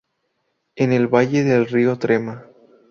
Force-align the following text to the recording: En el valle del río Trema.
En 0.75 0.93
el 0.93 1.05
valle 1.05 1.43
del 1.43 1.67
río 1.67 1.99
Trema. 1.99 2.47